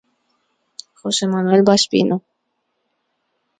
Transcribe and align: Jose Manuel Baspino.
Jose 1.01 1.27
Manuel 1.27 1.63
Baspino. 1.67 2.15